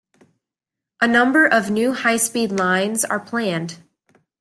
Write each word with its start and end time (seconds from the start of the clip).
A 0.99 1.07
number 1.07 1.45
of 1.45 1.69
new 1.69 1.93
high 1.93 2.17
speed 2.17 2.53
lines 2.53 3.05
are 3.05 3.19
planned. 3.19 3.77